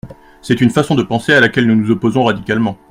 C’est 0.41 0.61
une 0.61 0.71
façon 0.71 0.95
de 0.95 1.03
penser 1.03 1.31
à 1.31 1.39
laquelle 1.39 1.67
nous 1.67 1.75
nous 1.75 1.91
opposons 1.91 2.23
radicalement. 2.23 2.75